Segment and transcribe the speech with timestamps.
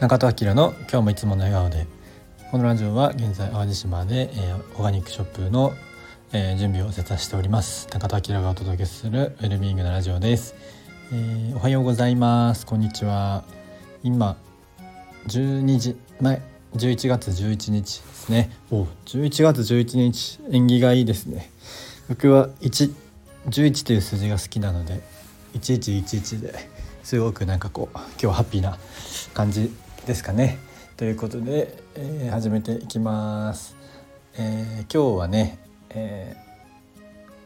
[0.00, 1.86] 中戸明の今日もいつもの笑顔で。
[2.50, 5.74] このラジオは現在淡路島で、えー、オーガニックショップの、
[6.32, 7.86] えー、準備をせさしております。
[7.92, 10.54] 中戸明がお届けするウェルビーイングのラジオです、
[11.12, 12.64] えー、おはようございます。
[12.64, 13.44] こんにちは。
[14.02, 14.38] 今
[15.26, 16.40] 12時前
[16.76, 18.50] 11月11日ですね。
[18.70, 21.50] お11月11日縁起がいいですね。
[22.08, 22.94] 僕は1
[23.50, 25.02] 11という数字が好きなので
[25.52, 26.54] 1111で
[27.02, 28.78] すごくなんかこう今日ハッピーな
[29.34, 29.70] 感じ
[30.06, 30.58] ですかね。
[30.96, 33.76] ということで、えー、始めていきます。
[34.36, 35.58] えー、今日はね、
[35.90, 36.36] え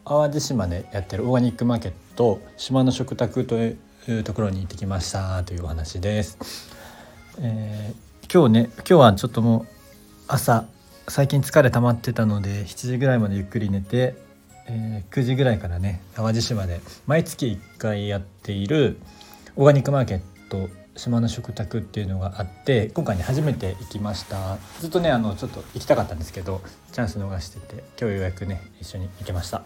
[0.04, 3.76] ー、淡路島でやってるオーガニックマーケット島の食卓とい
[4.08, 6.38] うところに行ってきましたというお話です。
[7.40, 9.66] えー、今日ね今日はちょっともう
[10.28, 10.66] 朝
[11.08, 14.14] 最近疲れ溜まってたので7時ぐらいまでゆっくり寝て、
[14.68, 18.98] えー、9時ぐらいからね淡路島で毎月1回やっている
[19.56, 24.58] オーガニックマーケット島の食卓っていうのがあって今回ね初めて行きました。
[24.80, 29.62] ずっとねあのちょっと行きたかったんですけどチャンス逃してて今日ようやくね一緒に行けました。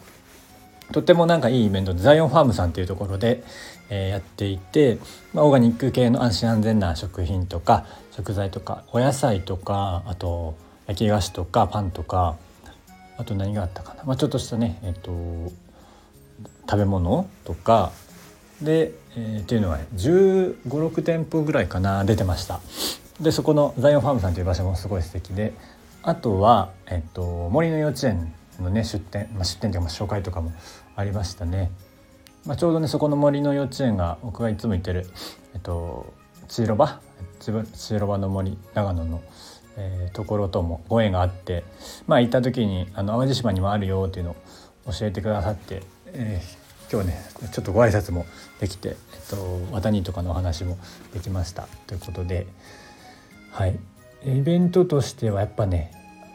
[0.93, 3.45] とってもなんかいいイベントでザイオンファームさんっていうところで、
[3.91, 4.99] えー、やっていて、
[5.35, 12.37] まあ、オーガニック系の安心安全な食品とか食材とかお野菜とかあと焼き菓子とかパンとか
[13.19, 15.13] あと何があったかな、まあ、ちょっとしたねえっ、と
[16.63, 17.93] 食べ物とか
[18.63, 22.61] で、えー、っていうのは、1 5 6店舗ぐらいかな出てました。
[23.21, 25.53] でそこのザイオンファームさんという場所もすごい素敵で
[26.03, 30.53] あとは、えっと、森の幼稚園のね出店、まあ、出店というか紹介とかも
[30.95, 31.73] ありましたね、
[32.47, 35.07] まあ、ちょうどねそこの森の幼稚園が僕がいつも行ってる、
[35.55, 36.13] えっと、
[36.47, 37.01] 千広場
[37.41, 39.21] 千広場の森長野の、
[39.77, 41.65] えー、ところともご縁があって
[42.07, 44.37] まあ行った時にあの淡路島にもあるよっていうのを
[44.93, 47.23] 教えてくださって、えー、今日ね
[47.53, 48.27] ちょっとご挨拶も
[48.61, 48.97] できて、えっ
[49.29, 50.79] と、ワタニとかのお話も
[51.13, 51.69] できました。
[51.87, 52.47] ということで
[53.53, 53.79] はい。
[54.25, 55.93] イベントとしてはやっぱね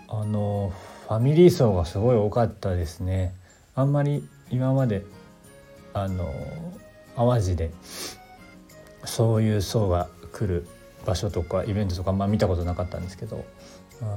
[0.07, 0.71] あの
[1.07, 3.33] ファミリー層がすごい多かったですね。
[3.75, 5.03] あんまり今まで
[5.93, 6.31] あの
[7.15, 7.71] 淡路で
[9.05, 10.67] そういう層が来る
[11.05, 13.43] 場所とかイベントとかあんま見たことなかったんですけど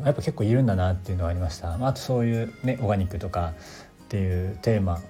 [0.04, 1.74] やっぱ結構いるんだなっていうのはありました。
[1.74, 3.54] あとそういうねオーガニックとか
[4.04, 5.00] っていうテーマ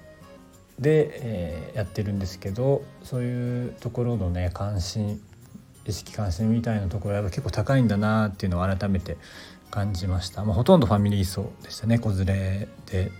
[0.79, 5.21] で、えー、やってるんですけどそういうところのね関心
[5.85, 9.17] 意識関心みたいなところは結構高いんだなっていうのを改めて
[9.71, 13.11] 感じました、まあ、ほとんどファミリー層でしたね子連れで。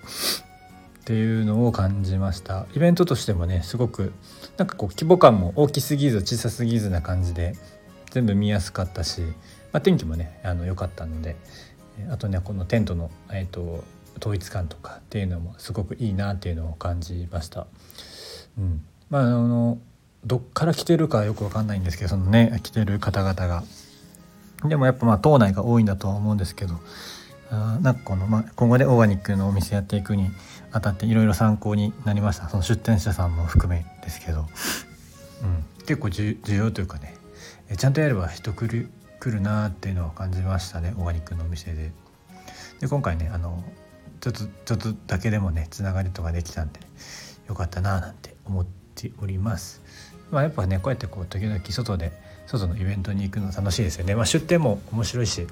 [1.07, 2.65] っていうのを感じました。
[2.75, 4.11] イベントとしてもねすごく
[4.57, 7.55] なんかこう規模感も大きすぎず小さすぎずな感じで
[8.11, 9.21] 全部見やすかったし、
[9.71, 11.37] まあ、天気もねあの良かったので
[12.11, 13.85] あとねこのテントの、えーと
[14.17, 17.67] 統一感とかっていうのもすごくいいなっていうのを感じました。
[18.57, 19.77] うん、まああの
[20.25, 23.63] どっから来てるかよく分かんないんですけどそのね来てる方々が。
[24.65, 26.79] でもやっぱまあ島内が多いんだとは思うんですけど
[27.51, 30.31] あなんかこの、まあ、今後でオーガニックのお店やっていくに
[30.71, 37.15] あたっていろいろ参考になりましたその出店者さんも含めですけど、うん、結構需要というかね
[37.69, 38.89] えちゃんとやれば人来る
[39.19, 41.91] 来るなっていうのを感じましたねオーガニックのお店で。
[42.79, 43.63] で今回ねあの
[44.19, 46.79] ちょっとちょっとだけでもねつながりとかできたんで
[47.47, 49.81] よかったななんて思っております。
[50.31, 52.11] まあ、やっぱねこうやってこう時々外で
[52.47, 54.15] 外のイベントに行くの楽しいですよね。
[54.15, 55.47] まあ、出店も面白いし、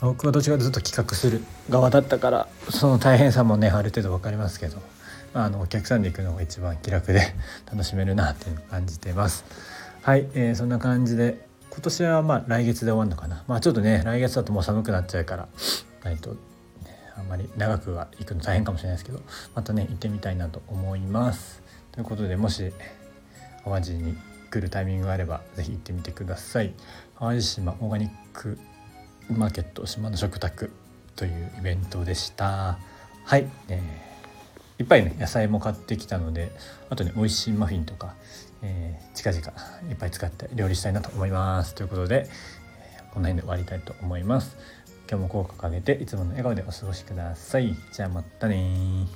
[0.00, 4.76] 僕はどっちかというと企画する側だったからその大変さもねある程度分かりますけど、
[5.34, 7.34] まあ、あのお客さんで行くのが一番気楽で
[7.70, 9.44] 楽しめるなっていうのを感じてます。
[10.02, 13.44] はい、えー、そんな感じで今年はまあ来月で終わるのかな。
[13.48, 15.48] まあちょっとね来月だともう寒くなっちゃうから
[16.04, 16.36] ないと
[17.16, 19.20] あんまり長くは行くの大変かもしれないですけど
[19.54, 21.62] またね行ってみたいなと思います。
[21.92, 22.72] ということでもし
[23.64, 24.16] 淡路に
[24.50, 26.74] 来るタイミングがあれば是非行ってみてください。
[27.18, 28.58] 淡路島オーガニック
[29.30, 30.70] マーケット島の食卓
[31.16, 32.78] というイベントでした。
[33.24, 36.52] はい、えー、いっぱいね野菜も買ってきたので
[36.90, 38.14] あとね美味しいマフィンとか、
[38.62, 39.40] えー、近々
[39.90, 41.74] いっぱい使って料理したいなと思います。
[41.74, 42.28] ということで、
[42.78, 44.56] え、この辺で終わりたいと思います。
[45.08, 47.76] 今日も効果を上げていつもの笑顔でお過ごしください。
[47.92, 49.06] じゃあまたね